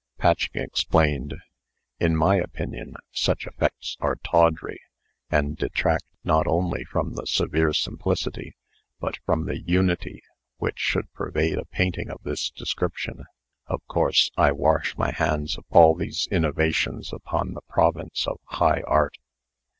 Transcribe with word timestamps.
Patching 0.17 0.59
explained: 0.59 1.35
"In 1.99 2.15
my 2.15 2.37
opinion, 2.37 2.95
such 3.11 3.45
effects 3.45 3.97
are 3.99 4.15
tawdry, 4.15 4.81
and 5.29 5.55
detract 5.55 6.05
not 6.23 6.47
only 6.47 6.83
from 6.85 7.13
the 7.13 7.27
severe 7.27 7.71
simplicity, 7.71 8.55
but 8.99 9.19
from 9.27 9.45
the 9.45 9.59
UNITY 9.61 10.23
which 10.57 10.79
should 10.79 11.13
pervade 11.13 11.59
a 11.59 11.65
painting 11.65 12.09
of 12.09 12.19
this 12.23 12.49
description. 12.49 13.25
Of 13.67 13.85
course, 13.85 14.31
I 14.35 14.53
wash 14.53 14.97
my 14.97 15.11
hands 15.11 15.55
of 15.55 15.65
all 15.69 15.93
these 15.93 16.27
innovations 16.31 17.13
upon 17.13 17.53
the 17.53 17.61
province 17.69 18.25
of 18.27 18.39
high 18.45 18.81
Art." 18.87 19.19